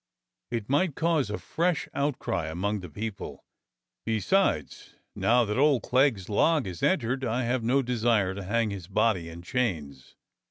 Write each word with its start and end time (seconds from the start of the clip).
It 0.49 0.67
might 0.67 0.95
cause 0.95 1.29
a 1.29 1.37
fresh 1.37 1.87
outcry 1.93 2.47
among 2.47 2.79
the 2.79 2.89
people. 2.89 3.45
Be 4.03 4.19
sides, 4.19 4.95
now 5.13 5.45
that 5.45 5.59
old 5.59 5.83
Clegg's 5.83 6.27
log 6.27 6.65
is 6.65 6.81
entered, 6.81 7.23
I've 7.23 7.61
no 7.61 7.83
desire 7.83 8.33
to 8.33 8.41
hang 8.43 8.71
his 8.71 8.87
body 8.87 9.29
in 9.29 9.43
chains. 9.43 10.15